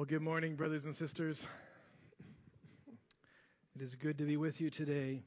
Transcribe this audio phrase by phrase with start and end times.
[0.00, 1.36] Well, good morning, brothers and sisters.
[3.76, 5.20] It is good to be with you today.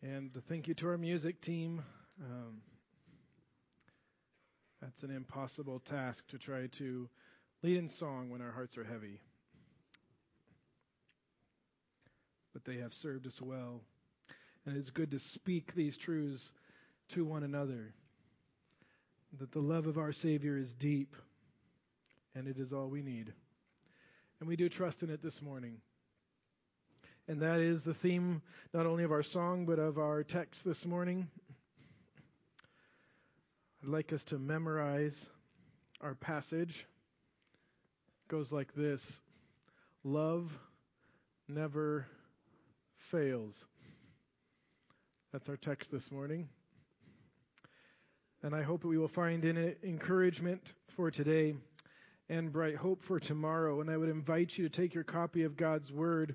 [0.00, 1.82] And thank you to our music team.
[2.24, 2.58] Um,
[4.80, 7.08] that's an impossible task to try to
[7.64, 9.20] lead in song when our hearts are heavy.
[12.52, 13.80] But they have served us well.
[14.66, 16.48] And it's good to speak these truths
[17.14, 17.92] to one another
[19.40, 21.16] that the love of our Savior is deep
[22.36, 23.32] and it is all we need.
[24.38, 25.78] And we do trust in it this morning.
[27.28, 28.42] And that is the theme
[28.74, 31.28] not only of our song, but of our text this morning.
[33.82, 35.14] I'd like us to memorize
[36.02, 36.70] our passage.
[36.70, 39.00] It goes like this
[40.04, 40.50] Love
[41.48, 42.06] never
[43.10, 43.54] fails.
[45.32, 46.48] That's our text this morning.
[48.42, 50.60] And I hope we will find in it encouragement
[50.96, 51.54] for today
[52.28, 53.80] and bright hope for tomorrow.
[53.80, 56.34] And I would invite you to take your copy of God's Word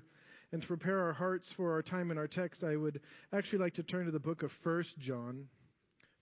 [0.52, 2.64] and to prepare our hearts for our time in our text.
[2.64, 3.00] I would
[3.32, 5.46] actually like to turn to the book of First John,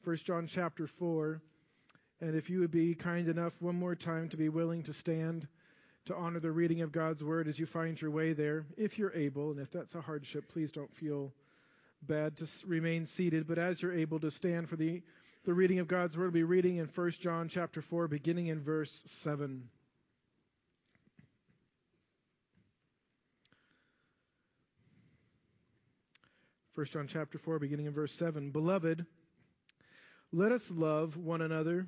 [0.04, 1.40] First John chapter 4.
[2.20, 5.48] And if you would be kind enough one more time to be willing to stand
[6.06, 9.14] to honor the reading of God's Word as you find your way there, if you're
[9.14, 9.50] able.
[9.50, 11.32] And if that's a hardship, please don't feel
[12.02, 13.46] bad to remain seated.
[13.46, 15.02] But as you're able to stand for the
[15.46, 18.62] the reading of God's word will be reading in 1 John chapter 4 beginning in
[18.62, 18.90] verse
[19.24, 19.62] 7.
[26.74, 28.50] First John chapter 4 beginning in verse 7.
[28.50, 29.06] Beloved,
[30.30, 31.86] let us love one another,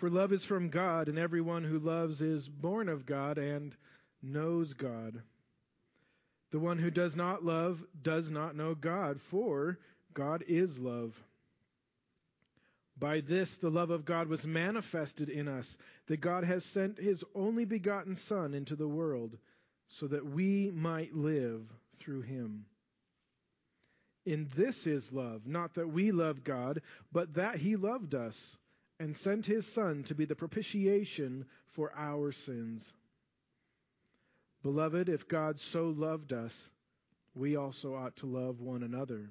[0.00, 3.72] for love is from God, and everyone who loves is born of God and
[4.20, 5.22] knows God.
[6.50, 9.78] The one who does not love does not know God, for
[10.12, 11.12] God is love.
[12.98, 15.66] By this the love of God was manifested in us,
[16.08, 19.36] that God has sent his only begotten Son into the world,
[20.00, 21.62] so that we might live
[22.00, 22.64] through him.
[24.24, 26.80] In this is love, not that we love God,
[27.12, 28.34] but that he loved us,
[28.98, 32.82] and sent his Son to be the propitiation for our sins.
[34.62, 36.52] Beloved, if God so loved us,
[37.34, 39.28] we also ought to love one another.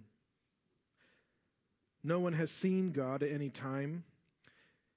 [2.06, 4.04] No one has seen God at any time.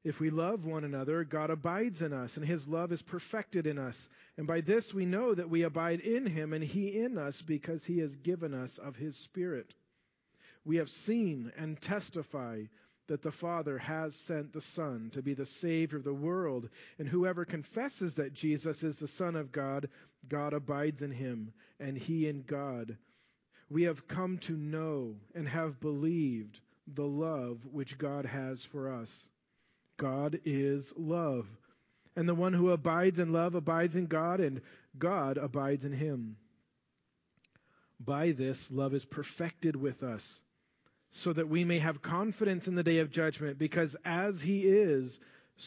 [0.04, 3.78] If we love one another, God abides in us, and his love is perfected in
[3.78, 3.96] us.
[4.36, 7.82] And by this we know that we abide in him, and he in us, because
[7.82, 9.72] he has given us of his Spirit.
[10.66, 12.64] We have seen and testify
[13.08, 16.68] that the Father has sent the Son to be the Savior of the world.
[16.98, 19.88] And whoever confesses that Jesus is the Son of God,
[20.28, 22.98] God abides in him, and he in God.
[23.70, 26.60] We have come to know and have believed
[26.94, 29.08] the love which God has for us.
[29.98, 31.46] God is love.
[32.16, 34.60] And the one who abides in love abides in God, and
[34.98, 36.36] God abides in him.
[38.00, 40.22] By this, love is perfected with us,
[41.24, 45.18] so that we may have confidence in the day of judgment, because as he is,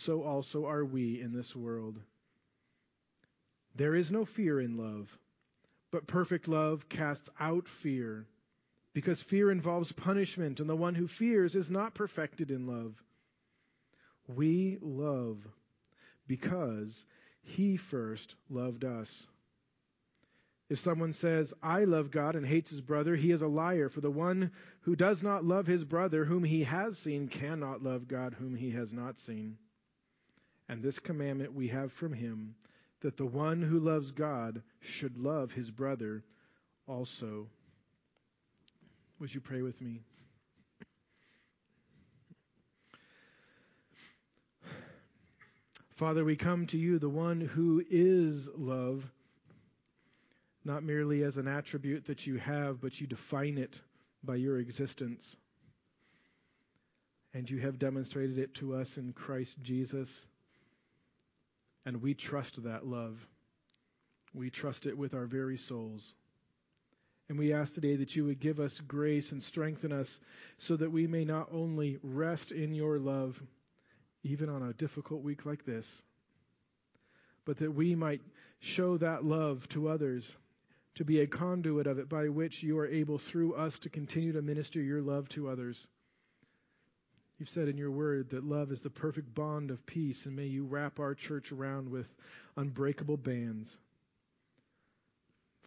[0.05, 1.97] so also are we in this world.
[3.75, 5.07] There is no fear in love,
[5.91, 8.27] but perfect love casts out fear
[8.93, 12.93] because fear involves punishment, and the one who fears is not perfected in love.
[14.27, 15.37] We love
[16.27, 17.05] because
[17.43, 19.07] he first loved us.
[20.69, 23.99] If someone says, I love God and hates his brother, he is a liar, for
[23.99, 28.35] the one who does not love his brother whom he has seen cannot love God
[28.39, 29.57] whom he has not seen.
[30.69, 32.55] And this commandment we have from him,
[33.01, 36.23] that the one who loves God should love his brother
[36.87, 37.47] also.
[39.21, 40.01] Would you pray with me?
[45.99, 49.03] Father, we come to you, the one who is love,
[50.65, 53.79] not merely as an attribute that you have, but you define it
[54.23, 55.23] by your existence.
[57.35, 60.09] And you have demonstrated it to us in Christ Jesus.
[61.85, 63.17] And we trust that love.
[64.33, 66.01] We trust it with our very souls.
[67.29, 70.09] And we ask today that you would give us grace and strengthen us
[70.67, 73.35] so that we may not only rest in your love,
[74.23, 75.85] even on a difficult week like this,
[77.45, 78.21] but that we might
[78.59, 80.29] show that love to others,
[80.95, 84.33] to be a conduit of it by which you are able through us to continue
[84.33, 85.77] to minister your love to others.
[87.39, 90.45] You've said in your word that love is the perfect bond of peace, and may
[90.45, 92.07] you wrap our church around with
[92.57, 93.77] unbreakable bands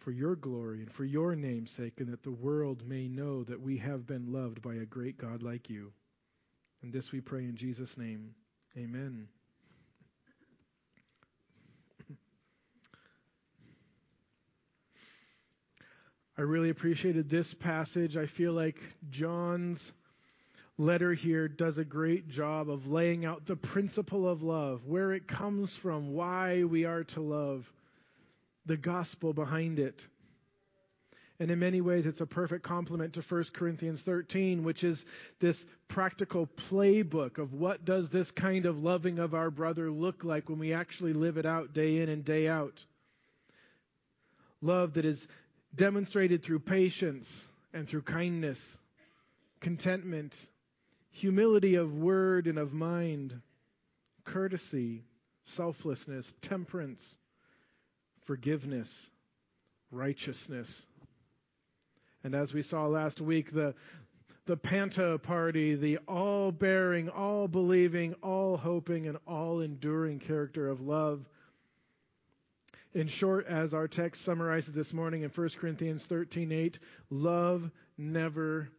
[0.05, 3.59] for your glory and for your name's sake, and that the world may know that
[3.59, 5.91] we have been loved by a great God like you.
[6.83, 8.35] And this we pray in Jesus' name.
[8.77, 9.27] Amen.
[16.37, 18.15] I really appreciated this passage.
[18.15, 18.77] I feel like
[19.09, 19.81] John's
[20.77, 25.27] letter here does a great job of laying out the principle of love, where it
[25.27, 27.65] comes from, why we are to love
[28.65, 30.01] the gospel behind it.
[31.39, 35.03] And in many ways, it's a perfect complement to 1 Corinthians 13, which is
[35.41, 35.57] this
[35.89, 40.59] practical playbook of what does this kind of loving of our brother look like when
[40.59, 42.79] we actually live it out day in and day out.
[44.61, 45.19] Love that is
[45.75, 47.27] demonstrated through patience
[47.73, 48.59] and through kindness,
[49.59, 50.33] contentment,
[51.11, 53.41] humility of word and of mind,
[54.23, 55.03] courtesy,
[55.57, 57.01] selflessness, temperance,
[58.25, 58.89] forgiveness,
[59.91, 60.67] righteousness.
[62.23, 63.73] And as we saw last week, the,
[64.47, 70.81] the Panta party, the all bearing, all believing, all hoping, and all enduring character of
[70.81, 71.25] love
[72.95, 76.79] in short, as our text summarizes this morning in 1 Corinthians 13:8,
[77.09, 78.69] love never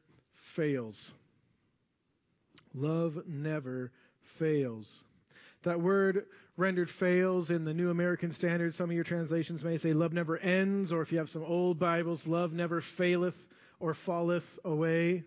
[0.56, 1.12] fails.
[2.74, 3.92] Love never
[4.38, 5.04] fails.
[5.64, 9.92] That word rendered fails in the New American Standard, some of your translations may say
[9.92, 13.36] love never ends, or if you have some old Bibles, love never faileth
[13.78, 15.22] or falleth away.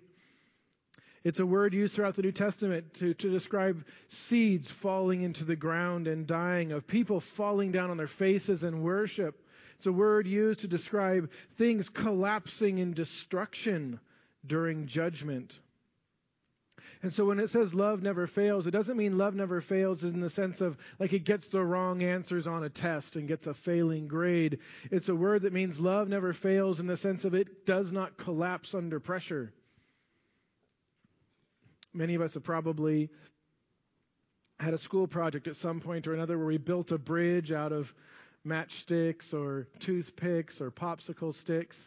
[1.24, 5.56] It's a word used throughout the New Testament to, to describe seeds falling into the
[5.56, 9.40] ground and dying, of people falling down on their faces in worship.
[9.78, 14.00] It's a word used to describe things collapsing in destruction
[14.46, 15.60] during judgment.
[17.02, 20.20] And so when it says love never fails, it doesn't mean love never fails in
[20.20, 23.54] the sense of like it gets the wrong answers on a test and gets a
[23.66, 24.60] failing grade.
[24.92, 28.18] It's a word that means love never fails in the sense of it does not
[28.18, 29.54] collapse under pressure.
[31.94, 33.10] Many of us have probably
[34.60, 37.72] had a school project at some point or another where we built a bridge out
[37.72, 37.88] of
[38.46, 41.78] matchsticks or toothpicks or popsicle sticks.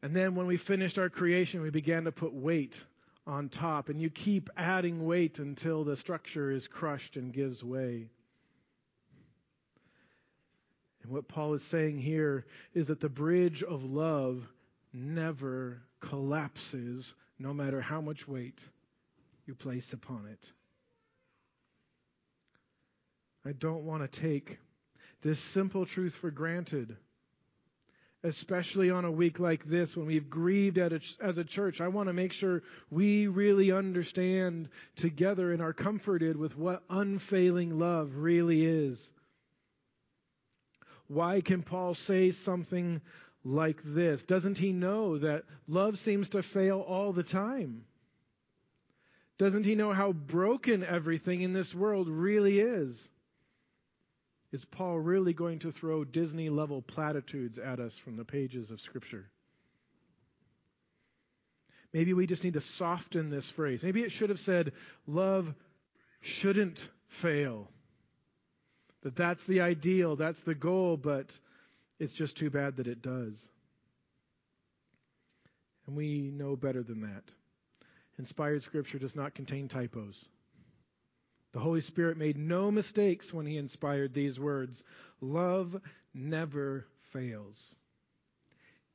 [0.00, 2.76] And then when we finished our creation, we began to put weight
[3.26, 3.88] on top.
[3.88, 8.10] And you keep adding weight until the structure is crushed and gives way.
[11.02, 14.42] And what Paul is saying here is that the bridge of love
[14.92, 18.58] never collapses no matter how much weight
[19.46, 20.40] you place upon it.
[23.44, 24.58] I don't want to take
[25.22, 26.96] this simple truth for granted,
[28.26, 31.80] especially on a week like this when we've grieved as a church.
[31.80, 37.78] I want to make sure we really understand together and are comforted with what unfailing
[37.78, 38.98] love really is.
[41.06, 43.00] Why can Paul say something
[43.44, 44.22] like this?
[44.22, 47.84] Doesn't he know that love seems to fail all the time?
[49.38, 52.96] Doesn't he know how broken everything in this world really is?
[54.56, 58.80] Is Paul really going to throw Disney level platitudes at us from the pages of
[58.80, 59.26] Scripture?
[61.92, 63.82] Maybe we just need to soften this phrase.
[63.82, 64.72] Maybe it should have said,
[65.06, 65.52] Love
[66.22, 66.88] shouldn't
[67.20, 67.68] fail.
[69.02, 71.38] That that's the ideal, that's the goal, but
[71.98, 73.34] it's just too bad that it does.
[75.86, 77.24] And we know better than that.
[78.18, 80.30] Inspired Scripture does not contain typos.
[81.56, 84.84] The Holy Spirit made no mistakes when He inspired these words
[85.22, 85.74] Love
[86.12, 87.56] never fails,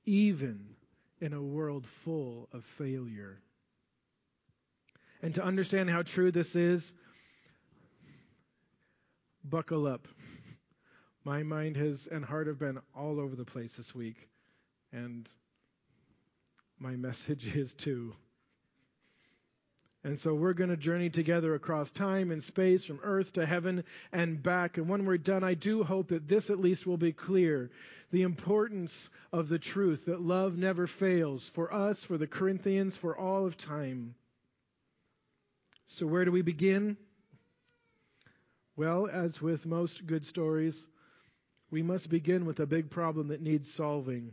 [0.05, 0.67] even
[1.19, 3.39] in a world full of failure.
[5.23, 6.83] And to understand how true this is,
[9.43, 10.07] buckle up.
[11.23, 14.29] My mind has and heart have been all over the place this week,
[14.93, 15.27] and
[16.77, 18.13] my message is too.
[20.03, 23.83] And so we're going to journey together across time and space, from earth to heaven
[24.11, 24.77] and back.
[24.77, 27.69] And when we're done, I do hope that this at least will be clear
[28.11, 28.91] the importance
[29.31, 33.57] of the truth that love never fails for us, for the Corinthians, for all of
[33.57, 34.15] time.
[35.97, 36.97] So, where do we begin?
[38.75, 40.75] Well, as with most good stories,
[41.69, 44.31] we must begin with a big problem that needs solving.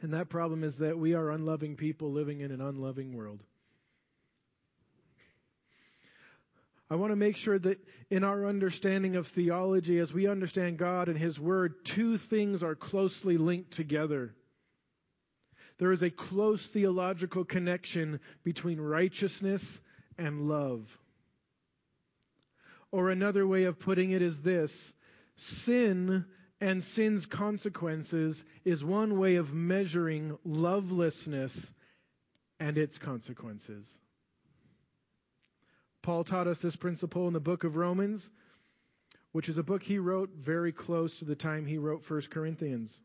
[0.00, 3.42] And that problem is that we are unloving people living in an unloving world.
[6.90, 7.78] I want to make sure that
[8.10, 12.74] in our understanding of theology, as we understand God and His Word, two things are
[12.74, 14.34] closely linked together.
[15.78, 19.80] There is a close theological connection between righteousness
[20.18, 20.86] and love.
[22.92, 24.72] Or another way of putting it is this
[25.36, 26.24] Sin
[26.60, 31.52] and sin's consequences is one way of measuring lovelessness
[32.60, 33.86] and its consequences.
[36.04, 38.28] Paul taught us this principle in the book of Romans,
[39.32, 43.00] which is a book he wrote very close to the time he wrote 1 Corinthians.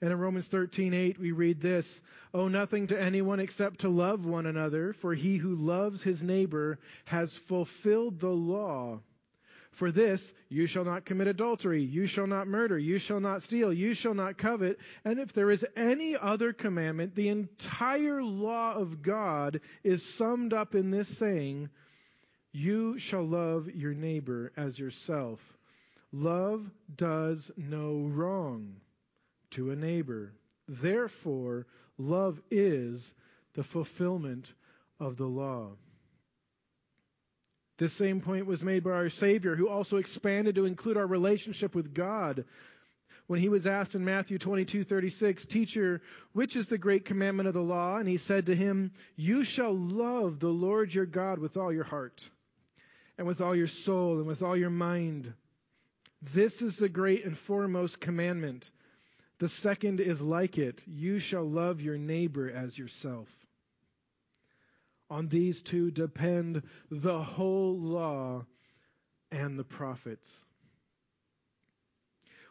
[0.00, 2.00] And in Romans 13:8 we read this,
[2.32, 6.78] "Owe nothing to anyone except to love one another, for he who loves his neighbor
[7.06, 9.00] has fulfilled the law."
[9.78, 13.72] For this, you shall not commit adultery, you shall not murder, you shall not steal,
[13.72, 14.76] you shall not covet.
[15.04, 20.74] And if there is any other commandment, the entire law of God is summed up
[20.74, 21.68] in this saying,
[22.52, 25.38] You shall love your neighbor as yourself.
[26.10, 28.74] Love does no wrong
[29.52, 30.32] to a neighbor.
[30.66, 31.66] Therefore,
[31.98, 33.12] love is
[33.54, 34.52] the fulfillment
[34.98, 35.70] of the law.
[37.78, 41.74] This same point was made by our Savior, who also expanded to include our relationship
[41.74, 42.44] with God.
[43.28, 46.00] When he was asked in Matthew 22:36, "Teacher,
[46.32, 49.76] which is the great commandment of the law?" and he said to him, "You shall
[49.76, 52.28] love the Lord your God with all your heart,
[53.16, 55.32] and with all your soul, and with all your mind.
[56.34, 58.70] This is the great and foremost commandment.
[59.38, 63.28] The second is like it you shall love your neighbor as yourself.
[65.10, 68.44] On these two depend the whole law
[69.30, 70.28] and the prophets.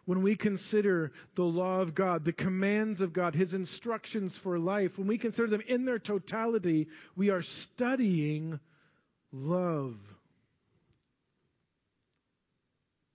[0.05, 4.97] When we consider the law of God, the commands of God, His instructions for life,
[4.97, 8.59] when we consider them in their totality, we are studying
[9.33, 9.97] love.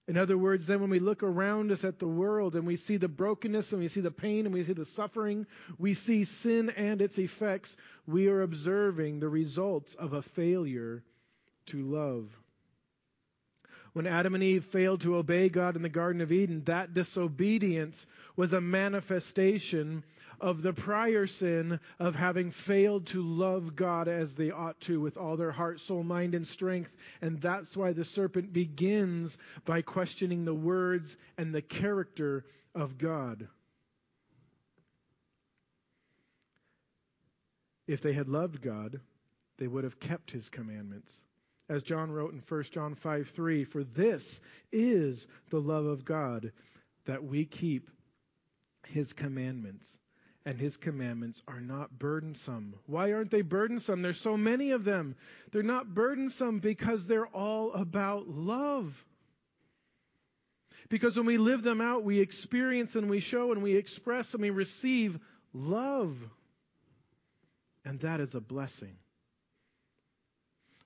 [0.08, 2.96] In other words, then when we look around us at the world and we see
[2.96, 5.46] the brokenness and we see the pain and we see the suffering,
[5.78, 11.04] we see sin and its effects, we are observing the results of a failure
[11.66, 12.28] to love.
[13.92, 18.06] When Adam and Eve failed to obey God in the Garden of Eden, that disobedience
[18.36, 20.02] was a manifestation
[20.42, 25.16] of the prior sin of having failed to love God as they ought to with
[25.16, 26.90] all their heart, soul, mind, and strength.
[27.22, 29.34] And that's why the serpent begins
[29.64, 32.44] by questioning the words and the character
[32.74, 33.46] of God.
[37.86, 39.00] If they had loved God,
[39.58, 41.12] they would have kept his commandments.
[41.68, 44.22] As John wrote in 1 John 5 3, for this
[44.72, 46.52] is the love of God,
[47.06, 47.88] that we keep
[48.88, 49.86] his commandments
[50.44, 52.74] and his commandments are not burdensome.
[52.86, 54.02] Why aren't they burdensome?
[54.02, 55.14] There's so many of them.
[55.52, 58.92] They're not burdensome because they're all about love.
[60.88, 64.42] Because when we live them out, we experience and we show and we express and
[64.42, 65.18] we receive
[65.54, 66.16] love.
[67.84, 68.96] And that is a blessing.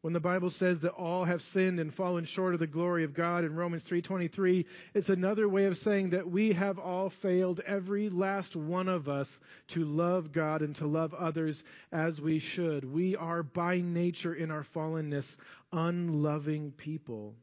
[0.03, 3.15] When the Bible says that all have sinned and fallen short of the glory of
[3.15, 8.09] God in Romans 3:23, it's another way of saying that we have all failed every
[8.09, 9.29] last one of us
[9.69, 11.62] to love God and to love others
[11.93, 12.85] as we should.
[12.85, 15.37] We are by nature in our fallenness
[15.73, 17.35] unloving people.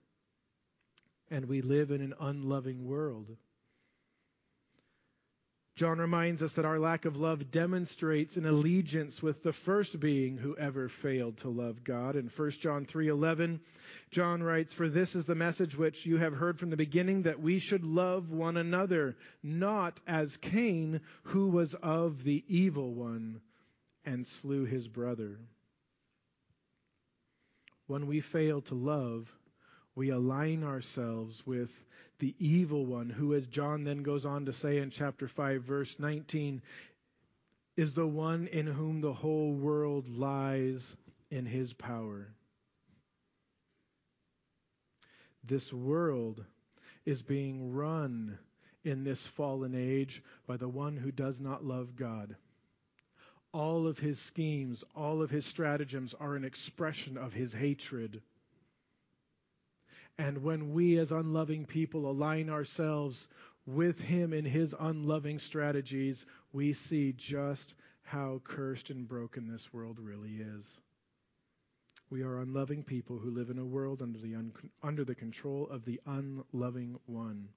[1.30, 3.36] And we live in an unloving world.
[5.76, 10.38] John reminds us that our lack of love demonstrates an allegiance with the first being
[10.38, 12.16] who ever failed to love God.
[12.16, 13.60] In 1 John 3:11,
[14.12, 17.40] John writes, "For this is the message which you have heard from the beginning that
[17.40, 23.42] we should love one another, not as Cain, who was of the evil one
[24.06, 25.40] and slew his brother."
[27.88, 29.28] When we fail to love,
[29.96, 31.70] we align ourselves with
[32.20, 35.94] the evil one, who, as John then goes on to say in chapter 5, verse
[36.00, 36.62] 19,
[37.76, 40.96] is the one in whom the whole world lies
[41.32, 42.28] in his power.
[45.44, 46.44] This world
[47.06, 48.38] is being run
[48.86, 52.36] in this fallen age by the one who does not love God.
[53.52, 58.22] All of his schemes, all of his stratagems are an expression of his hatred
[60.18, 63.28] and when we, as unloving people, align ourselves
[63.66, 69.98] with Him in His unloving strategies, we see just how cursed and broken this world
[70.00, 70.66] really is.
[72.10, 74.54] We are unloving people who live in a world under the, un-
[74.84, 77.48] under the control of the unloving one.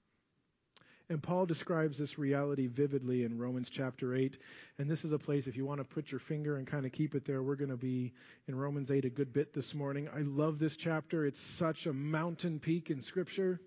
[1.08, 4.36] And Paul describes this reality vividly in Romans chapter 8.
[4.78, 6.90] And this is a place, if you want to put your finger and kind of
[6.90, 8.12] keep it there, we're going to be
[8.48, 10.08] in Romans 8 a good bit this morning.
[10.08, 11.25] I love this chapter.
[11.25, 13.60] It's such a mountain peak in Scripture.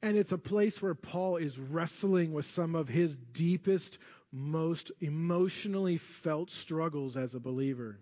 [0.00, 3.98] And it's a place where Paul is wrestling with some of his deepest,
[4.32, 7.98] most emotionally felt struggles as a believer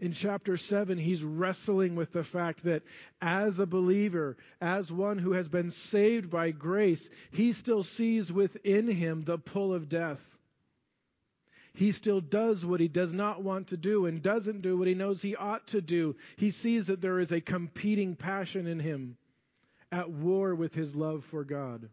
[0.00, 2.82] in chapter 7, he's wrestling with the fact that
[3.20, 8.88] as a believer, as one who has been saved by grace, he still sees within
[8.88, 10.20] him the pull of death.
[11.74, 14.94] He still does what he does not want to do and doesn't do what he
[14.94, 16.16] knows he ought to do.
[16.36, 19.16] He sees that there is a competing passion in him
[19.90, 21.88] at war with his love for God.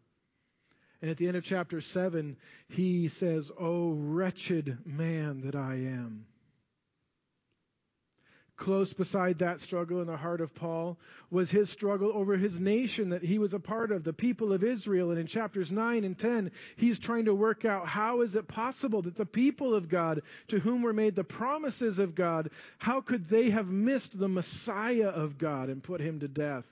[1.02, 2.36] And at the end of chapter 7,
[2.68, 6.26] he says, Oh, wretched man that I am.
[8.60, 10.98] Close beside that struggle in the heart of Paul
[11.32, 14.66] was his struggle over his nation that he was a part of, the people of
[14.66, 15.12] Israel.
[15.12, 19.02] And in chapters 9 and 10, he's trying to work out how is it possible
[19.04, 22.50] that the people of God, to whom were made the promises of God,
[22.80, 26.66] how could they have missed the Messiah of God and put him to death?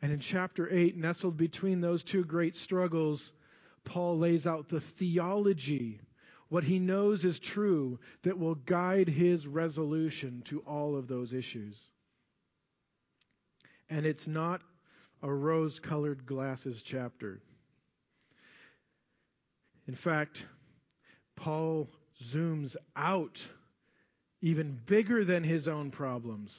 [0.00, 3.32] And in chapter 8, nestled between those two great struggles,
[3.84, 6.00] Paul lays out the theology
[6.48, 11.76] what he knows is true that will guide his resolution to all of those issues.
[13.88, 14.60] And it's not
[15.22, 17.40] a rose colored glasses chapter.
[19.88, 20.36] In fact,
[21.36, 21.88] Paul
[22.32, 23.38] zooms out
[24.40, 26.52] even bigger than his own problems,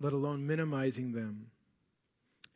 [0.00, 1.46] let alone minimizing them.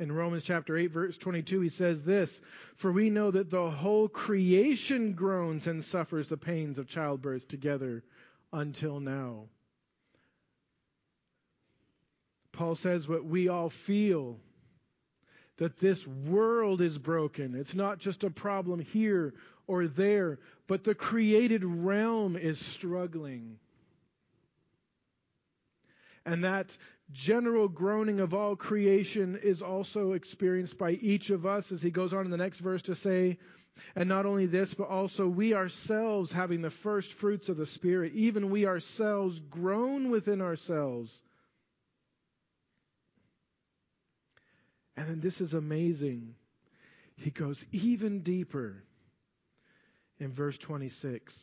[0.00, 2.30] In Romans chapter 8, verse 22, he says this
[2.76, 8.02] For we know that the whole creation groans and suffers the pains of childbirth together
[8.52, 9.44] until now.
[12.52, 14.38] Paul says what we all feel
[15.58, 17.54] that this world is broken.
[17.54, 19.34] It's not just a problem here
[19.66, 23.58] or there, but the created realm is struggling.
[26.26, 26.76] And that
[27.12, 32.12] general groaning of all creation is also experienced by each of us, as he goes
[32.12, 33.38] on in the next verse to say,
[33.96, 38.12] and not only this, but also we ourselves having the first fruits of the Spirit,
[38.14, 41.20] even we ourselves groan within ourselves.
[44.96, 46.36] And then this is amazing.
[47.16, 48.84] He goes even deeper
[50.18, 51.34] in verse 26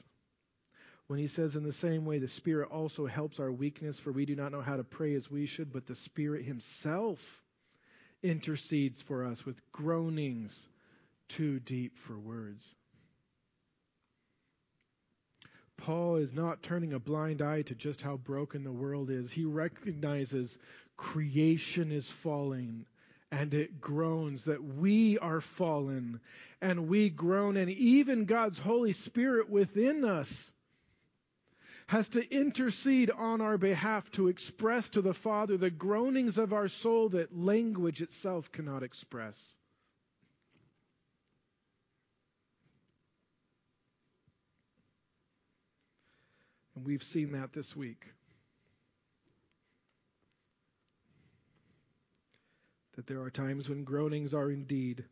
[1.11, 4.25] when he says, In the same way, the Spirit also helps our weakness, for we
[4.25, 7.19] do not know how to pray as we should, but the Spirit Himself
[8.23, 10.55] intercedes for us with groanings
[11.27, 12.63] too deep for words.
[15.75, 19.29] Paul is not turning a blind eye to just how broken the world is.
[19.29, 20.57] He recognizes
[20.95, 22.85] creation is falling
[23.33, 26.21] and it groans that we are fallen
[26.61, 30.29] and we groan, and even God's Holy Spirit within us
[31.91, 36.69] has to intercede on our behalf to express to the Father the groanings of our
[36.69, 39.35] soul that language itself cannot express.
[46.77, 48.05] And we've seen that this week.
[52.95, 55.03] That there are times when groanings are indeed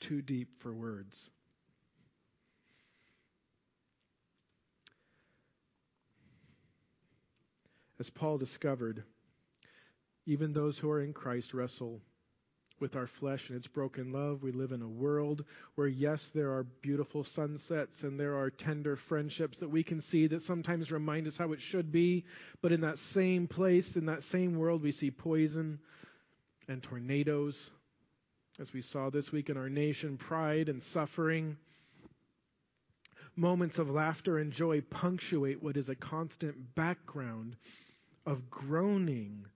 [0.00, 1.16] too deep for words.
[8.02, 9.04] As Paul discovered,
[10.26, 12.00] even those who are in Christ wrestle
[12.80, 14.42] with our flesh and its broken love.
[14.42, 15.44] We live in a world
[15.76, 20.26] where, yes, there are beautiful sunsets and there are tender friendships that we can see
[20.26, 22.24] that sometimes remind us how it should be.
[22.60, 25.78] But in that same place, in that same world, we see poison
[26.66, 27.56] and tornadoes,
[28.58, 31.56] as we saw this week in our nation, pride and suffering.
[33.36, 37.54] Moments of laughter and joy punctuate what is a constant background
[38.26, 39.46] of groaning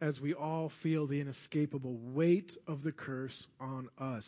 [0.00, 4.26] as we all feel the inescapable weight of the curse on us.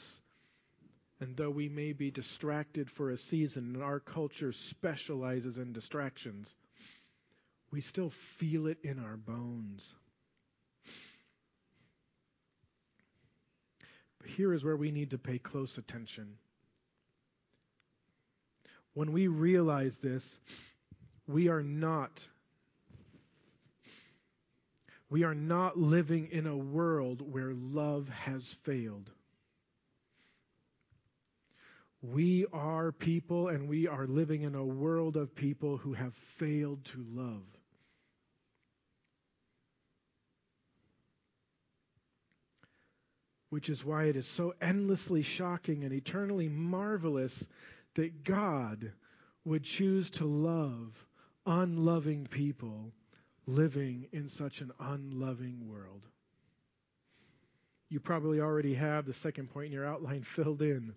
[1.20, 6.49] And though we may be distracted for a season, and our culture specializes in distractions,
[7.70, 9.83] we still feel it in our bones.
[14.20, 16.35] But here is where we need to pay close attention.
[18.94, 20.23] When we realize this,
[21.27, 22.20] we are not
[25.14, 29.09] we are not living in a world where love has failed.
[32.03, 36.85] We are people and we are living in a world of people who have failed
[36.87, 37.44] to love.
[43.50, 47.44] Which is why it is so endlessly shocking and eternally marvelous
[47.94, 48.90] that God
[49.44, 50.92] would choose to love
[51.46, 52.90] unloving people
[53.46, 56.02] living in such an unloving world.
[57.88, 60.94] You probably already have the second point in your outline filled in.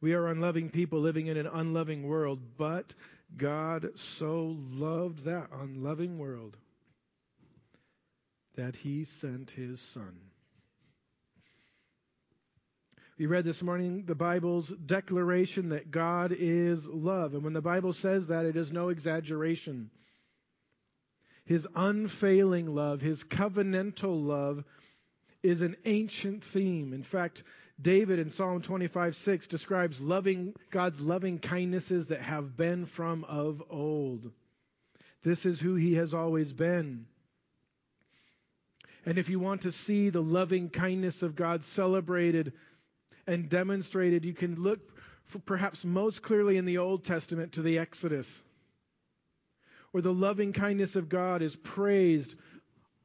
[0.00, 2.94] We are unloving people living in an unloving world, but
[3.36, 3.86] God
[4.18, 6.56] so loved that unloving world
[8.56, 10.16] that he sent his son
[13.20, 17.34] We read this morning the Bible's declaration that God is love.
[17.34, 19.90] And when the Bible says that, it is no exaggeration.
[21.44, 24.64] His unfailing love, his covenantal love,
[25.42, 26.94] is an ancient theme.
[26.94, 27.42] In fact,
[27.82, 33.62] David in Psalm 25 6 describes loving God's loving kindnesses that have been from of
[33.68, 34.30] old.
[35.24, 37.04] This is who he has always been.
[39.04, 42.54] And if you want to see the loving kindness of God celebrated
[43.30, 44.80] and demonstrated, you can look
[45.46, 48.26] perhaps most clearly in the Old Testament to the Exodus,
[49.92, 52.34] where the loving kindness of God is praised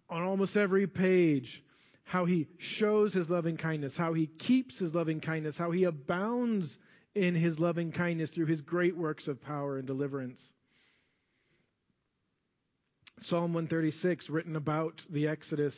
[0.09, 1.61] on almost every page.
[2.03, 6.75] How he shows his loving kindness, how he keeps his loving kindness, how he abounds
[7.15, 10.41] in his loving kindness through his great works of power and deliverance.
[13.21, 15.75] Psalm 136, written about the Exodus,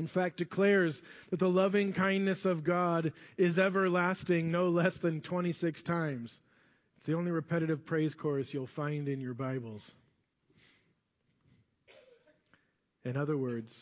[0.00, 5.82] in fact, declares that the loving kindness of God is everlasting no less than 26
[5.82, 6.40] times.
[6.96, 9.82] It's the only repetitive praise chorus you'll find in your Bibles.
[13.04, 13.72] In other words,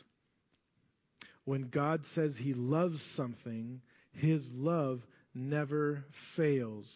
[1.45, 3.81] when God says he loves something,
[4.13, 5.01] his love
[5.35, 6.05] never
[6.35, 6.87] fails.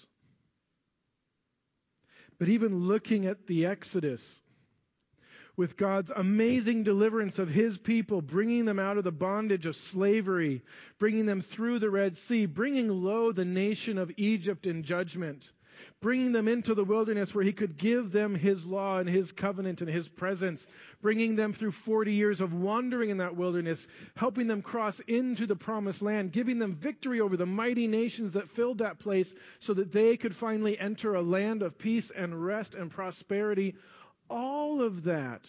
[2.40, 4.20] But even looking at the Exodus,
[5.56, 10.62] with God's amazing deliverance of his people, bringing them out of the bondage of slavery,
[10.98, 15.52] bringing them through the Red Sea, bringing low the nation of Egypt in judgment,
[16.00, 19.82] bringing them into the wilderness where he could give them his law and his covenant
[19.82, 20.66] and his presence,
[21.02, 25.56] bringing them through 40 years of wandering in that wilderness, helping them cross into the
[25.56, 29.92] promised land, giving them victory over the mighty nations that filled that place so that
[29.92, 33.74] they could finally enter a land of peace and rest and prosperity
[34.32, 35.42] all of that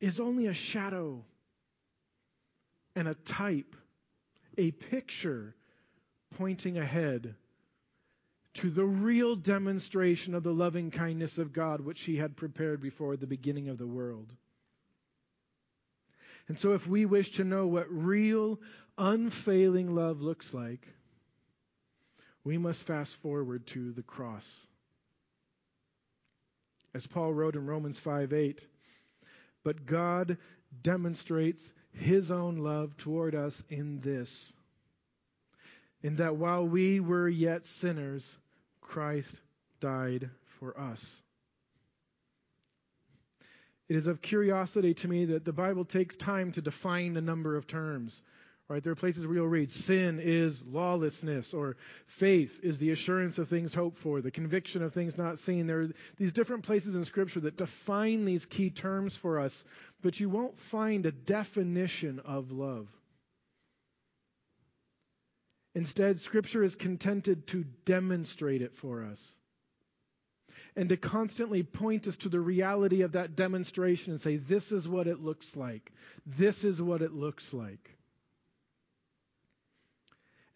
[0.00, 1.22] is only a shadow
[2.94, 3.76] and a type,
[4.56, 5.54] a picture
[6.38, 7.34] pointing ahead
[8.54, 13.16] to the real demonstration of the loving kindness of God which He had prepared before
[13.16, 14.32] the beginning of the world.
[16.48, 18.58] And so, if we wish to know what real,
[18.96, 20.86] unfailing love looks like,
[22.44, 24.46] we must fast forward to the cross
[26.96, 28.60] as Paul wrote in Romans 5 8.
[29.62, 30.38] But God
[30.82, 34.28] demonstrates his own love toward us in this
[36.02, 38.24] in that while we were yet sinners,
[38.80, 39.40] Christ
[39.80, 40.30] died
[40.60, 41.00] for us.
[43.88, 47.56] It is of curiosity to me that the Bible takes time to define a number
[47.56, 48.12] of terms.
[48.68, 48.82] Right?
[48.82, 51.76] There are places where you'll read sin is lawlessness, or
[52.18, 55.68] faith is the assurance of things hoped for, the conviction of things not seen.
[55.68, 59.54] There are these different places in Scripture that define these key terms for us,
[60.02, 62.88] but you won't find a definition of love.
[65.76, 69.20] Instead, Scripture is contented to demonstrate it for us
[70.74, 74.88] and to constantly point us to the reality of that demonstration and say, this is
[74.88, 75.92] what it looks like.
[76.26, 77.95] This is what it looks like.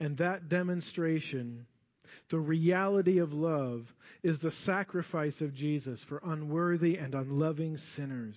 [0.01, 1.67] And that demonstration,
[2.31, 3.87] the reality of love,
[4.23, 8.37] is the sacrifice of Jesus for unworthy and unloving sinners.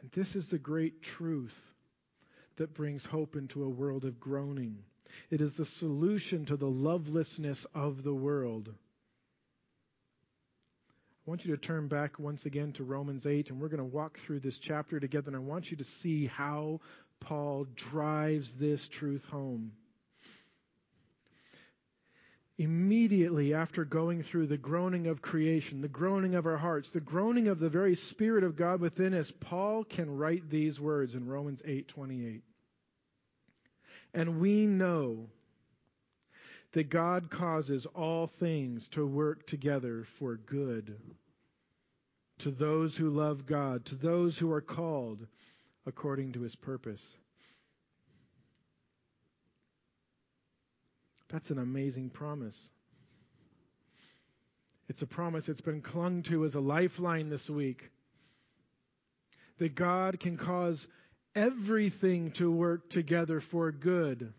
[0.00, 1.56] And this is the great truth
[2.56, 4.78] that brings hope into a world of groaning.
[5.30, 8.68] It is the solution to the lovelessness of the world.
[11.26, 13.84] I want you to turn back once again to Romans 8, and we're going to
[13.84, 16.80] walk through this chapter together, and I want you to see how
[17.20, 19.72] Paul drives this truth home.
[22.56, 27.46] Immediately after going through the groaning of creation, the groaning of our hearts, the groaning
[27.46, 31.62] of the very Spirit of God within us, Paul can write these words in Romans
[31.64, 32.42] 8:28.
[34.12, 35.30] And we know
[36.72, 40.98] that God causes all things to work together for good
[42.38, 45.26] to those who love God, to those who are called
[45.88, 47.02] according to his purpose.
[51.32, 52.56] That's an amazing promise.
[54.88, 57.82] It's a promise that's been clung to as a lifeline this week.
[59.58, 60.86] That God can cause
[61.34, 64.32] everything to work together for good.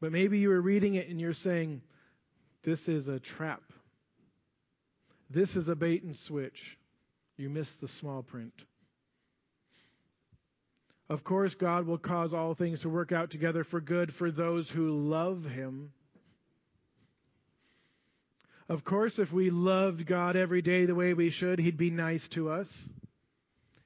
[0.00, 1.82] But maybe you are reading it and you're saying,
[2.64, 3.62] this is a trap.
[5.28, 6.78] This is a bait and switch.
[7.36, 8.52] You missed the small print.
[11.12, 14.66] Of course, God will cause all things to work out together for good for those
[14.70, 15.92] who love Him.
[18.66, 22.26] Of course, if we loved God every day the way we should, He'd be nice
[22.28, 22.68] to us.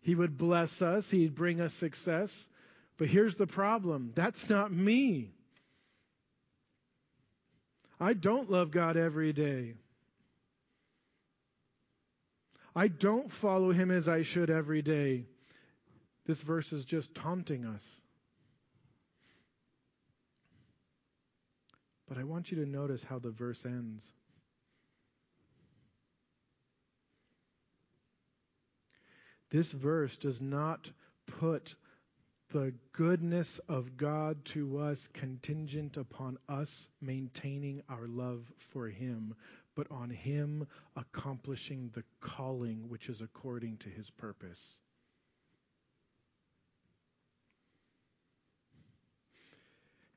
[0.03, 1.05] He would bless us.
[1.11, 2.31] He'd bring us success.
[2.97, 5.33] But here's the problem that's not me.
[7.99, 9.75] I don't love God every day.
[12.77, 15.25] I don't follow him as I should every day.
[16.27, 17.83] This verse is just taunting us.
[22.09, 24.03] But I want you to notice how the verse ends.
[29.51, 30.89] This verse does not
[31.41, 31.75] put
[32.53, 38.41] the goodness of God to us contingent upon us maintaining our love
[38.73, 39.35] for Him,
[39.75, 44.61] but on Him accomplishing the calling which is according to His purpose.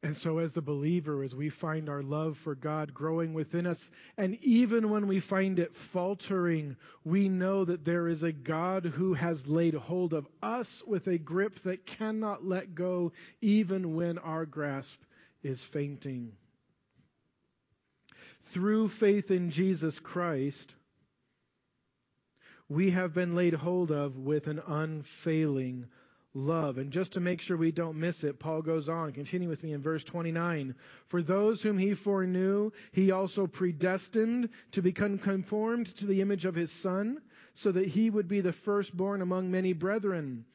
[0.09, 3.91] And so, as the believer, as we find our love for God growing within us,
[4.17, 9.13] and even when we find it faltering, we know that there is a God who
[9.13, 14.47] has laid hold of us with a grip that cannot let go, even when our
[14.47, 14.97] grasp
[15.43, 16.31] is fainting.
[18.51, 20.73] Through faith in Jesus Christ,
[22.67, 25.85] we have been laid hold of with an unfailing
[26.33, 26.77] love.
[26.77, 29.73] And just to make sure we don't miss it, Paul goes on, continue with me
[29.73, 30.75] in verse 29.
[31.07, 36.55] For those whom he foreknew, he also predestined to become conformed to the image of
[36.55, 37.19] his Son,
[37.55, 40.45] so that he would be the firstborn among many brethren.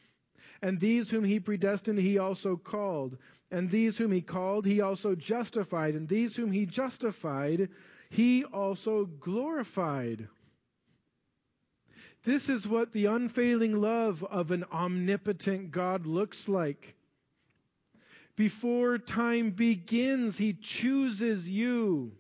[0.63, 3.19] And these whom he predestined, he also called.
[3.51, 5.95] And these whom he called, he also justified.
[5.95, 7.69] And these whom he justified,
[8.09, 10.29] he also glorified.
[12.25, 16.95] This is what the unfailing love of an omnipotent God looks like.
[18.37, 22.13] Before time begins, He chooses you.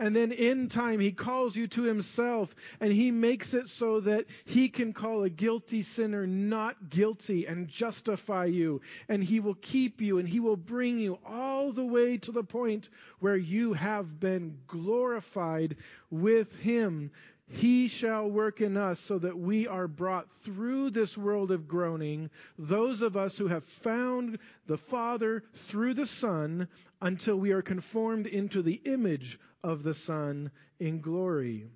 [0.00, 4.26] And then in time, He calls you to Himself, and He makes it so that
[4.44, 8.80] He can call a guilty sinner not guilty and justify you.
[9.08, 12.44] And He will keep you, and He will bring you all the way to the
[12.44, 15.76] point where you have been glorified
[16.10, 17.10] with Him
[17.48, 22.28] he shall work in us so that we are brought through this world of groaning,
[22.58, 26.68] those of us who have found the Father through the Son,
[27.00, 31.66] until we are conformed into the image of the Son in glory.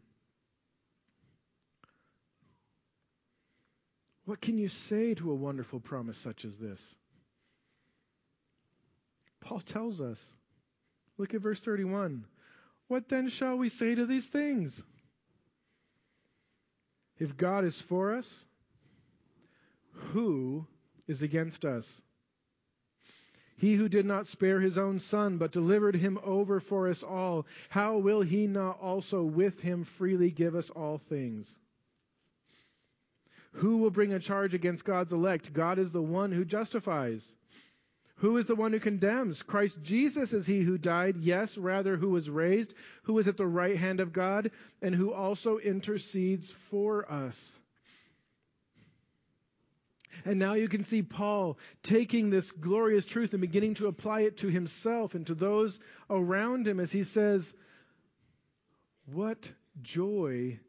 [4.27, 6.81] What can you say to a wonderful promise such as this?
[9.41, 10.19] Paul tells us.
[11.19, 12.25] Look at verse 31.
[12.89, 14.73] What then shall we say to these things?
[17.19, 18.45] If God is for us,
[20.13, 20.67] who
[21.07, 21.87] is against us?
[23.57, 27.47] He who did not spare his own son, but delivered him over for us all,
[27.69, 31.47] how will he not also with him freely give us all things?
[33.53, 35.53] Who will bring a charge against God's elect?
[35.53, 37.23] God is the one who justifies.
[38.23, 39.43] Who is the one who condemns?
[39.43, 43.49] Christ Jesus is he who died, yes, rather, who was raised, who is at the
[43.49, 47.37] right hand of God, and who also intercedes for us.
[50.25, 54.39] And now you can see Paul taking this glorious truth and beginning to apply it
[54.39, 55.77] to himself and to those
[56.09, 57.45] around him as he says,
[59.07, 59.51] What
[59.83, 60.61] joy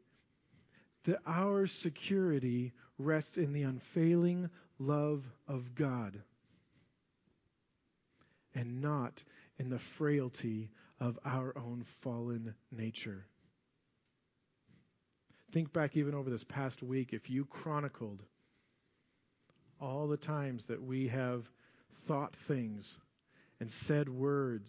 [1.04, 6.20] that our security rests in the unfailing love of God
[8.54, 9.22] and not
[9.58, 13.26] in the frailty of our own fallen nature.
[15.52, 18.22] Think back even over this past week, if you chronicled
[19.80, 21.44] all the times that we have
[22.08, 22.84] thought things
[23.60, 24.68] and said words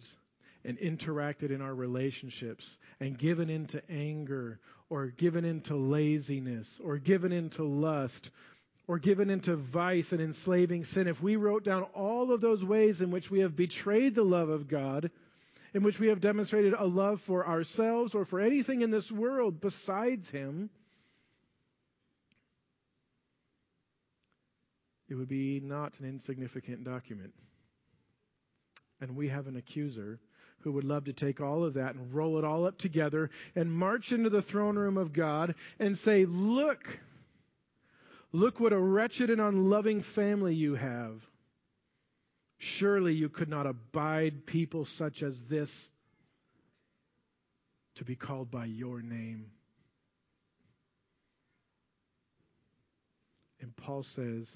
[0.64, 2.64] and interacted in our relationships
[3.00, 4.58] and given into anger
[4.90, 8.30] or given into laziness or given into lust
[8.88, 13.00] or given into vice and enslaving sin, if we wrote down all of those ways
[13.00, 15.10] in which we have betrayed the love of God,
[15.74, 19.60] in which we have demonstrated a love for ourselves or for anything in this world
[19.60, 20.70] besides Him,
[25.08, 27.32] it would be not an insignificant document.
[29.00, 30.20] And we have an accuser
[30.60, 33.70] who would love to take all of that and roll it all up together and
[33.70, 36.98] march into the throne room of God and say, Look,
[38.32, 41.20] Look what a wretched and unloving family you have.
[42.58, 45.70] Surely you could not abide people such as this
[47.96, 49.46] to be called by your name.
[53.60, 54.46] And Paul says,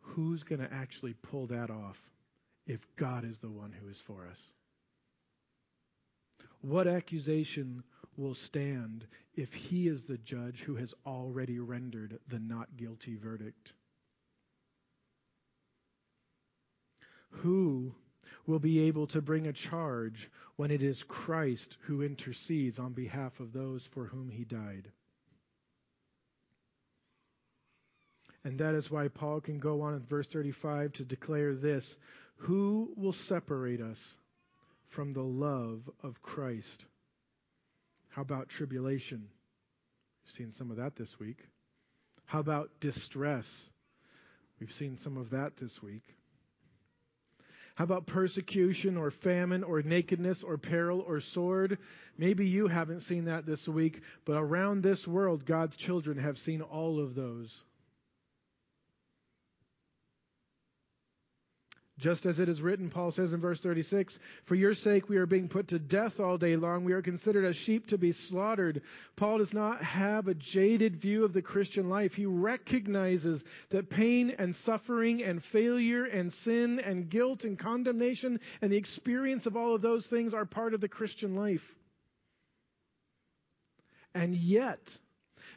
[0.00, 1.96] who's going to actually pull that off
[2.66, 4.38] if God is the one who is for us?
[6.60, 7.84] What accusation
[8.18, 13.72] will stand if he is the judge who has already rendered the not guilty verdict?
[17.30, 17.94] Who
[18.46, 23.38] will be able to bring a charge when it is Christ who intercedes on behalf
[23.40, 24.90] of those for whom he died?
[28.44, 31.96] And that is why Paul can go on in verse 35 to declare this
[32.36, 33.98] Who will separate us
[34.88, 36.86] from the love of Christ?
[38.08, 39.28] How about tribulation?
[40.24, 41.38] We've seen some of that this week.
[42.24, 43.46] How about distress?
[44.60, 46.02] We've seen some of that this week.
[47.78, 51.78] How about persecution or famine or nakedness or peril or sword?
[52.18, 56.60] Maybe you haven't seen that this week, but around this world, God's children have seen
[56.60, 57.54] all of those.
[61.98, 65.26] Just as it is written, Paul says in verse 36, For your sake we are
[65.26, 66.84] being put to death all day long.
[66.84, 68.82] We are considered as sheep to be slaughtered.
[69.16, 72.14] Paul does not have a jaded view of the Christian life.
[72.14, 78.70] He recognizes that pain and suffering and failure and sin and guilt and condemnation and
[78.70, 81.64] the experience of all of those things are part of the Christian life.
[84.14, 84.80] And yet,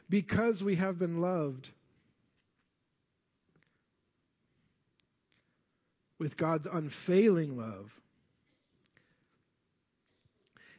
[0.09, 1.69] because we have been loved,
[6.21, 7.89] with God's unfailing love.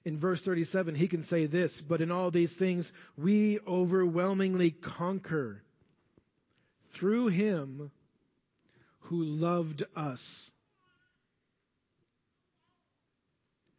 [0.05, 5.61] In verse 37, he can say this, but in all these things we overwhelmingly conquer
[6.94, 7.90] through him
[9.00, 10.20] who loved us.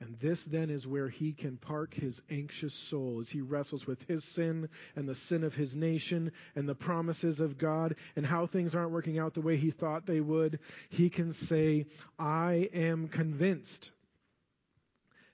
[0.03, 3.99] And this then is where he can park his anxious soul as he wrestles with
[4.05, 8.45] his sin and the sin of his nation and the promises of God and how
[8.45, 10.59] things aren't working out the way he thought they would.
[10.89, 11.85] He can say,
[12.19, 13.91] I am convinced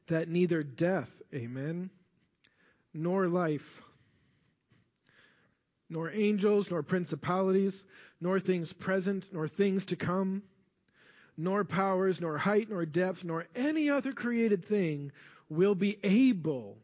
[0.07, 1.89] that neither death, amen,
[2.93, 3.61] nor life,
[5.89, 7.73] nor angels, nor principalities,
[8.21, 10.43] nor things present, nor things to come
[11.39, 15.09] nor powers, nor height, nor depth, nor any other created thing
[15.47, 16.77] will be able,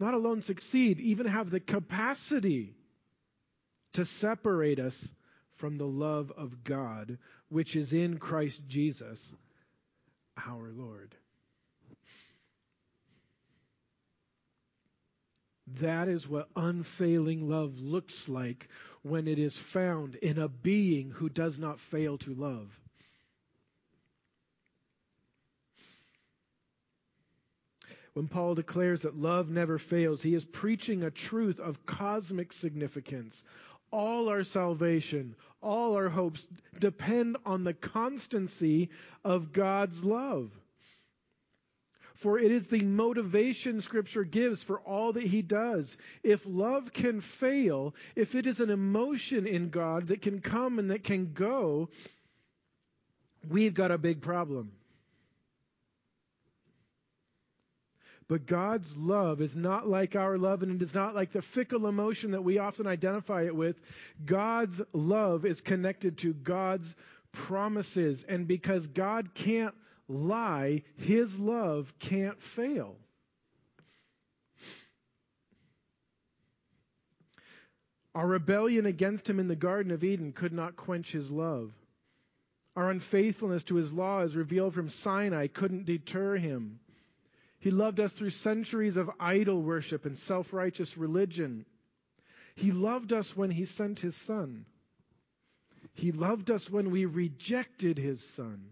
[0.00, 2.74] not alone succeed, even have the capacity
[3.92, 5.08] to separate us
[5.56, 7.18] from the love of God,
[7.50, 9.18] which is in Christ Jesus,
[10.46, 11.14] our Lord.
[15.80, 18.68] That is what unfailing love looks like
[19.02, 22.70] when it is found in a being who does not fail to love.
[28.16, 33.42] When Paul declares that love never fails, he is preaching a truth of cosmic significance.
[33.90, 36.46] All our salvation, all our hopes
[36.80, 38.88] depend on the constancy
[39.22, 40.50] of God's love.
[42.22, 45.94] For it is the motivation Scripture gives for all that He does.
[46.22, 50.90] If love can fail, if it is an emotion in God that can come and
[50.90, 51.90] that can go,
[53.46, 54.72] we've got a big problem.
[58.28, 61.86] But God's love is not like our love, and it is not like the fickle
[61.86, 63.76] emotion that we often identify it with.
[64.24, 66.92] God's love is connected to God's
[67.32, 68.24] promises.
[68.28, 69.74] And because God can't
[70.08, 72.96] lie, His love can't fail.
[78.16, 81.70] Our rebellion against Him in the Garden of Eden could not quench His love.
[82.74, 86.80] Our unfaithfulness to His law, as revealed from Sinai, couldn't deter Him.
[87.66, 91.66] He loved us through centuries of idol worship and self righteous religion.
[92.54, 94.66] He loved us when He sent His Son.
[95.92, 98.66] He loved us when we rejected His Son.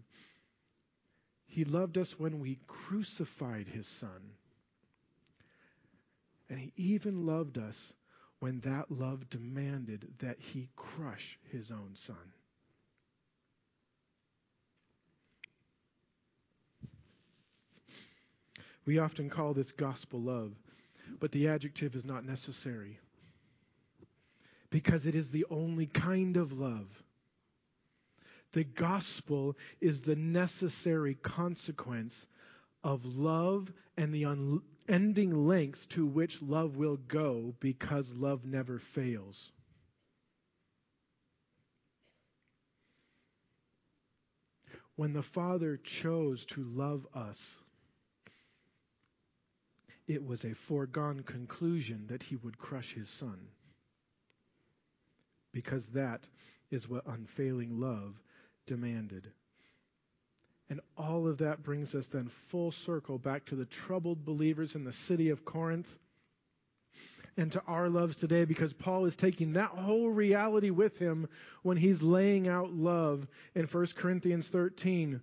[1.45, 4.31] He loved us when we crucified His Son.
[6.49, 7.75] And He even loved us
[8.39, 12.31] when that love demanded that He crush His own Son.
[18.85, 20.51] We often call this gospel love,
[21.19, 22.99] but the adjective is not necessary
[24.69, 26.87] because it is the only kind of love.
[28.53, 32.13] The gospel is the necessary consequence
[32.83, 39.51] of love and the unending lengths to which love will go because love never fails.
[44.95, 47.41] When the Father chose to love us,
[50.07, 53.39] it was a foregone conclusion that he would crush his son.
[55.51, 56.21] Because that
[56.71, 58.13] is what unfailing love
[58.67, 59.31] demanded.
[60.69, 64.83] And all of that brings us then full circle back to the troubled believers in
[64.83, 65.87] the city of Corinth
[67.37, 71.27] and to our loves today because Paul is taking that whole reality with him
[71.63, 75.21] when he's laying out love in 1 Corinthians 13.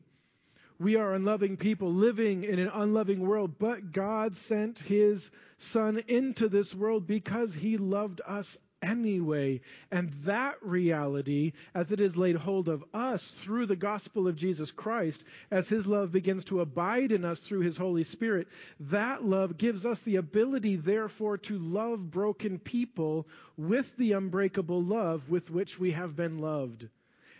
[0.82, 6.48] We are unloving people living in an unloving world, but God sent his Son into
[6.48, 9.60] this world because he loved us anyway.
[9.92, 14.72] And that reality, as it is laid hold of us through the gospel of Jesus
[14.72, 15.22] Christ,
[15.52, 18.48] as his love begins to abide in us through his Holy Spirit,
[18.80, 25.30] that love gives us the ability, therefore, to love broken people with the unbreakable love
[25.30, 26.88] with which we have been loved.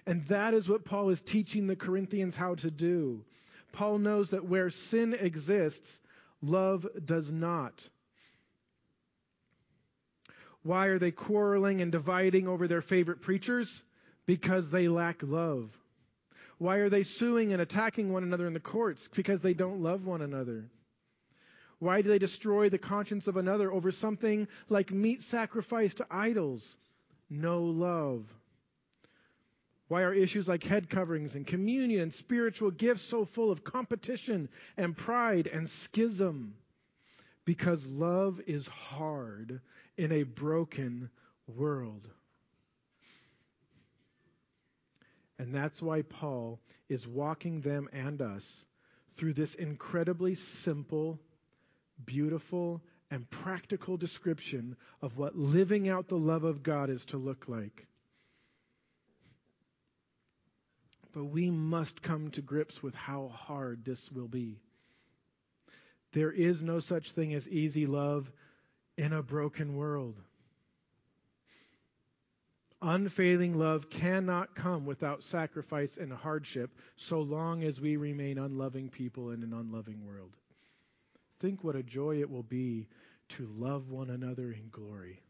[0.06, 3.24] And that is what Paul is teaching the Corinthians how to do.
[3.72, 5.98] Paul knows that where sin exists,
[6.42, 7.88] love does not.
[10.62, 13.82] Why are they quarreling and dividing over their favorite preachers?
[14.26, 15.70] Because they lack love.
[16.58, 19.08] Why are they suing and attacking one another in the courts?
[19.14, 20.64] Because they don't love one another.
[21.80, 26.76] Why do they destroy the conscience of another over something like meat sacrificed to idols?
[27.28, 28.24] No love.
[29.92, 34.48] Why are issues like head coverings and communion and spiritual gifts so full of competition
[34.78, 36.54] and pride and schism?
[37.44, 39.60] Because love is hard
[39.98, 41.10] in a broken
[41.46, 42.08] world.
[45.38, 48.64] And that's why Paul is walking them and us
[49.18, 51.18] through this incredibly simple,
[52.06, 52.80] beautiful,
[53.10, 57.86] and practical description of what living out the love of God is to look like.
[61.12, 64.60] But we must come to grips with how hard this will be.
[66.14, 68.30] There is no such thing as easy love
[68.96, 70.16] in a broken world.
[72.80, 76.70] Unfailing love cannot come without sacrifice and hardship
[77.08, 80.32] so long as we remain unloving people in an unloving world.
[81.40, 82.88] Think what a joy it will be
[83.36, 85.20] to love one another in glory.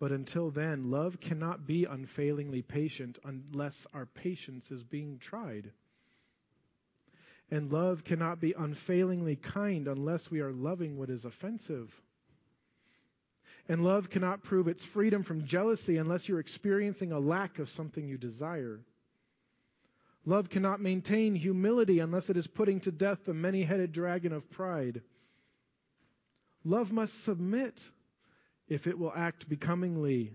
[0.00, 5.72] But until then, love cannot be unfailingly patient unless our patience is being tried.
[7.50, 11.90] And love cannot be unfailingly kind unless we are loving what is offensive.
[13.68, 18.06] And love cannot prove its freedom from jealousy unless you're experiencing a lack of something
[18.06, 18.80] you desire.
[20.24, 24.48] Love cannot maintain humility unless it is putting to death the many headed dragon of
[24.50, 25.02] pride.
[26.64, 27.80] Love must submit
[28.68, 30.32] if it will act becomingly.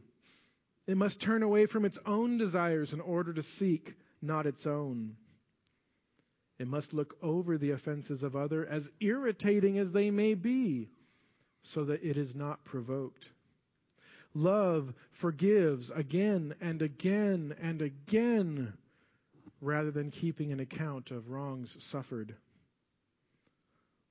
[0.88, 5.16] It must turn away from its own desires in order to seek not its own.
[6.60, 10.90] It must look over the offenses of other, as irritating as they may be,
[11.74, 13.26] so that it is not provoked.
[14.34, 18.74] Love forgives again and again and again,
[19.62, 22.36] rather than keeping an account of wrongs suffered.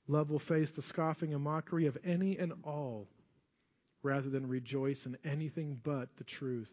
[0.08, 3.08] Love will face the scoffing and mockery of any and all,
[4.02, 6.70] rather than rejoice in anything but the truth.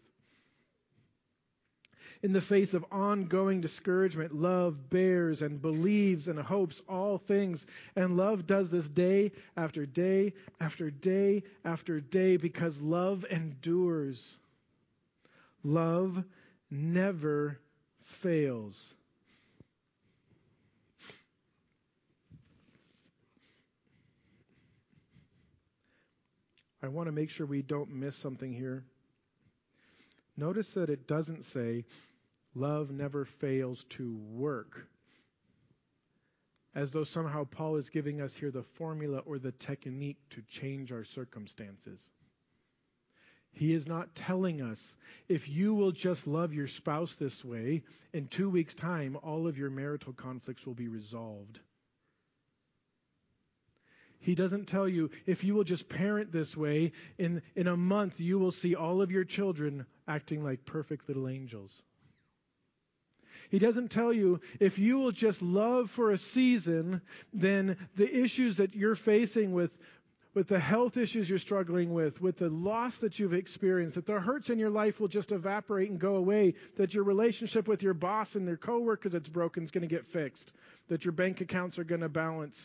[2.21, 7.65] In the face of ongoing discouragement, love bears and believes and hopes all things.
[7.95, 14.37] And love does this day after day after day after day because love endures.
[15.63, 16.23] Love
[16.69, 17.59] never
[18.21, 18.75] fails.
[26.81, 28.83] I want to make sure we don't miss something here.
[30.37, 31.85] Notice that it doesn't say,
[32.55, 34.87] Love never fails to work.
[36.73, 40.91] As though somehow Paul is giving us here the formula or the technique to change
[40.91, 41.99] our circumstances.
[43.51, 44.77] He is not telling us
[45.27, 49.57] if you will just love your spouse this way, in two weeks' time, all of
[49.57, 51.59] your marital conflicts will be resolved.
[54.19, 58.13] He doesn't tell you if you will just parent this way, in, in a month
[58.17, 61.71] you will see all of your children acting like perfect little angels.
[63.49, 67.01] He doesn't tell you if you will just love for a season,
[67.33, 69.71] then the issues that you're facing with,
[70.35, 74.19] with the health issues you're struggling with, with the loss that you've experienced, that the
[74.19, 77.95] hurts in your life will just evaporate and go away, that your relationship with your
[77.95, 80.51] boss and your coworkers that's broken is going to get fixed,
[80.89, 82.57] that your bank accounts are going to balance.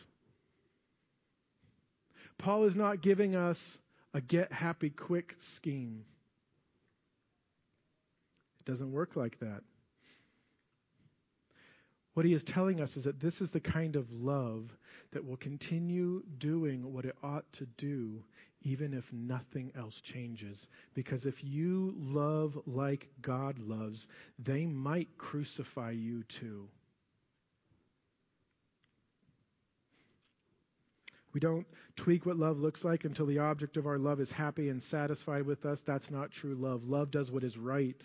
[2.45, 3.57] Paul is not giving us
[4.13, 6.05] a get happy quick scheme.
[8.61, 9.63] It doesn't work like that.
[12.13, 14.65] What he is telling us is that this is the kind of love
[15.15, 18.23] that will continue doing what it ought to do,
[18.61, 20.59] even if nothing else changes.
[20.93, 24.07] Because if you love like God loves,
[24.39, 26.69] they might crucify you too.
[31.35, 31.67] We don't
[31.97, 35.45] tweak what love looks like until the object of our love is happy and satisfied
[35.45, 35.81] with us.
[35.85, 36.85] That's not true love.
[36.85, 38.01] Love does what is right.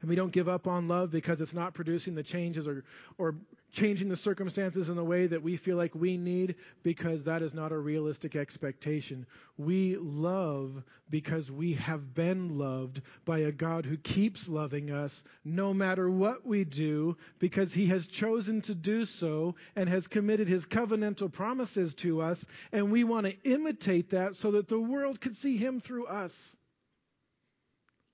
[0.00, 2.84] And we don't give up on love because it's not producing the changes or,
[3.18, 3.34] or
[3.72, 7.54] changing the circumstances in the way that we feel like we need because that is
[7.54, 9.26] not a realistic expectation.
[9.56, 15.72] We love because we have been loved by a God who keeps loving us no
[15.72, 20.66] matter what we do because he has chosen to do so and has committed his
[20.66, 22.44] covenantal promises to us.
[22.72, 26.32] And we want to imitate that so that the world could see him through us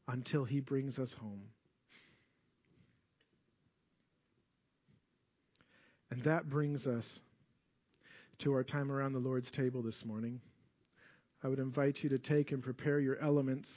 [0.06, 1.42] until he brings us home.
[6.10, 7.04] And that brings us
[8.40, 10.40] to our time around the Lord's table this morning.
[11.42, 13.68] I would invite you to take and prepare your elements.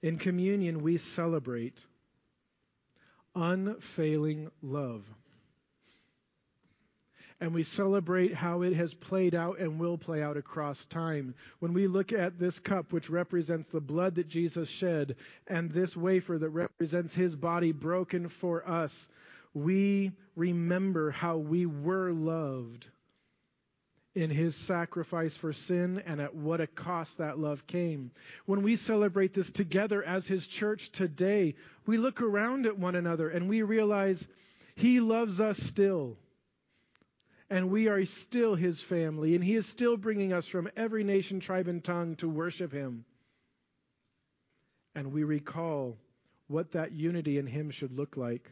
[0.00, 1.78] In communion, we celebrate
[3.34, 5.02] unfailing love
[7.40, 11.34] and we celebrate how it has played out and will play out across time.
[11.60, 15.14] When we look at this cup, which represents the blood that Jesus shed,
[15.46, 18.92] and this wafer that represents his body broken for us,
[19.54, 22.86] we remember how we were loved
[24.14, 28.10] in his sacrifice for sin and at what a cost that love came.
[28.46, 31.54] When we celebrate this together as his church today,
[31.86, 34.20] we look around at one another and we realize
[34.74, 36.16] he loves us still
[37.50, 41.40] and we are still his family, and he is still bringing us from every nation,
[41.40, 43.04] tribe, and tongue to worship him.
[44.94, 45.96] And we recall
[46.48, 48.50] what that unity in him should look like.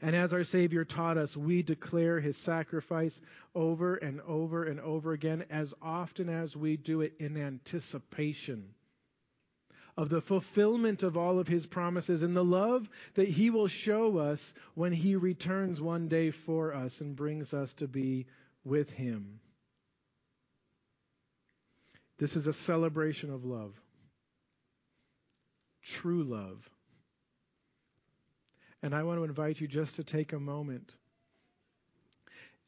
[0.00, 3.20] And as our Savior taught us, we declare his sacrifice
[3.54, 8.64] over and over and over again, as often as we do it in anticipation
[9.98, 14.16] of the fulfillment of all of his promises and the love that he will show
[14.18, 14.40] us
[14.74, 18.24] when he returns one day for us and brings us to be
[18.64, 19.40] with him.
[22.20, 23.72] This is a celebration of love,
[26.00, 26.58] true love.
[28.84, 30.92] And I want to invite you just to take a moment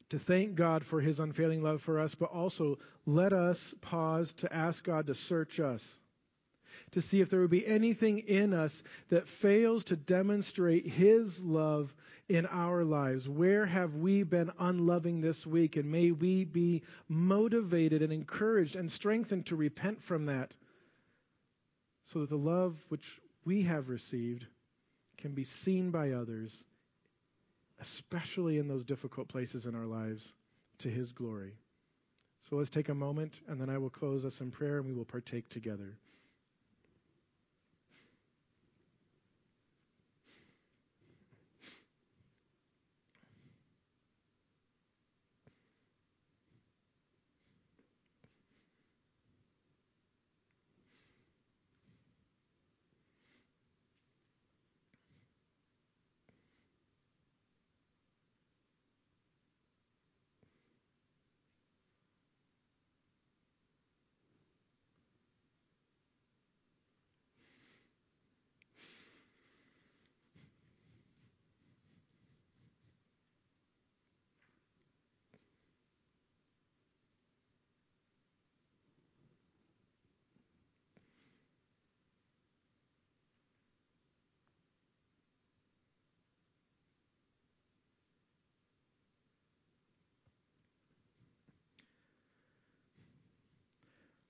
[0.09, 4.53] to thank God for his unfailing love for us, but also let us pause to
[4.53, 5.81] ask God to search us
[6.93, 8.73] to see if there would be anything in us
[9.09, 11.89] that fails to demonstrate His love
[12.27, 13.27] in our lives.
[13.27, 15.77] Where have we been unloving this week?
[15.77, 20.53] And may we be motivated and encouraged and strengthened to repent from that
[22.11, 23.03] so that the love which
[23.45, 24.45] we have received
[25.17, 26.51] can be seen by others,
[27.81, 30.23] especially in those difficult places in our lives,
[30.79, 31.53] to His glory.
[32.49, 34.93] So let's take a moment, and then I will close us in prayer and we
[34.93, 35.95] will partake together.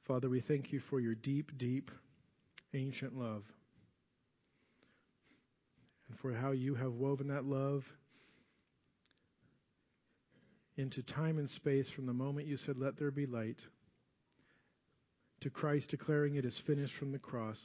[0.07, 1.91] Father, we thank you for your deep, deep,
[2.73, 3.43] ancient love
[6.11, 7.83] and for how you have woven that love
[10.77, 13.59] into time and space from the moment you said, Let there be light,
[15.41, 17.57] to Christ declaring it is finished from the cross,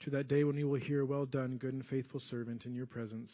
[0.00, 2.86] to that day when you will hear, Well done, good and faithful servant, in your
[2.86, 3.32] presence.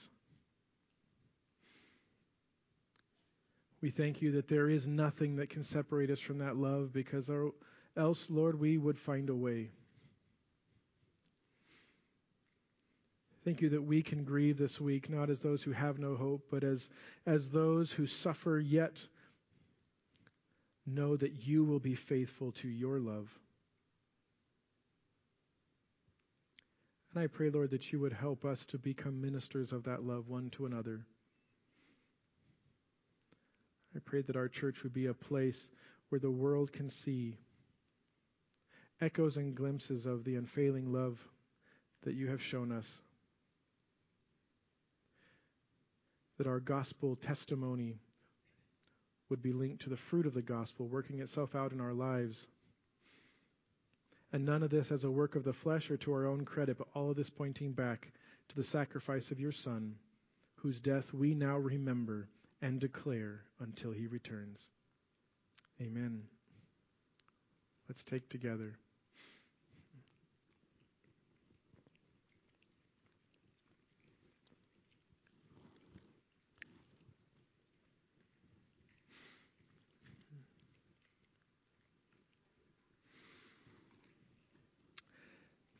[3.81, 7.29] We thank you that there is nothing that can separate us from that love because
[7.31, 7.51] our,
[7.97, 9.71] else, Lord, we would find a way.
[13.45, 16.47] Thank you that we can grieve this week, not as those who have no hope,
[16.51, 16.83] but as,
[17.25, 18.93] as those who suffer yet
[20.85, 23.29] know that you will be faithful to your love.
[27.15, 30.29] And I pray, Lord, that you would help us to become ministers of that love
[30.29, 31.07] one to another.
[33.99, 35.59] I pray that our church would be a place
[36.09, 37.37] where the world can see
[39.01, 41.19] echoes and glimpses of the unfailing love
[42.05, 42.87] that you have shown us.
[46.37, 47.97] That our gospel testimony
[49.31, 52.47] would be linked to the fruit of the gospel, working itself out in our lives.
[54.33, 56.79] And none of this as a work of the flesh or to our own credit,
[56.79, 58.13] but all of this pointing back
[58.51, 59.97] to the sacrifice of your Son,
[60.55, 62.29] whose death we now remember
[62.61, 64.59] and declare until he returns.
[65.81, 66.23] Amen.
[67.89, 68.77] Let's take together.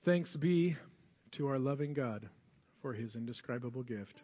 [0.05, 0.75] Thanks be
[1.33, 2.31] to our loving God
[2.81, 4.23] for his indescribable gift.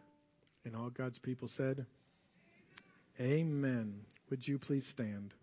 [0.65, 1.85] And all God's people said,
[3.21, 4.01] Amen.
[4.31, 5.35] Would you please stand?